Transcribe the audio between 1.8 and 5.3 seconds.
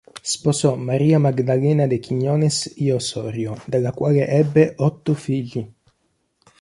de Quiñones y Osorio dalla quale ebbe otto